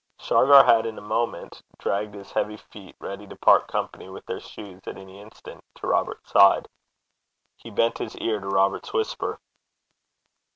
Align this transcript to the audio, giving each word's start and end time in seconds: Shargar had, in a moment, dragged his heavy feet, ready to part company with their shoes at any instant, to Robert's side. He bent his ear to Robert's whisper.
Shargar 0.19 0.63
had, 0.63 0.87
in 0.87 0.97
a 0.97 1.01
moment, 1.03 1.61
dragged 1.77 2.15
his 2.15 2.31
heavy 2.31 2.57
feet, 2.57 2.95
ready 2.97 3.27
to 3.27 3.35
part 3.35 3.67
company 3.67 4.09
with 4.09 4.25
their 4.25 4.39
shoes 4.39 4.81
at 4.87 4.97
any 4.97 5.21
instant, 5.21 5.63
to 5.75 5.85
Robert's 5.85 6.31
side. 6.31 6.67
He 7.55 7.69
bent 7.69 7.99
his 7.99 8.17
ear 8.17 8.39
to 8.39 8.47
Robert's 8.47 8.93
whisper. 8.93 9.39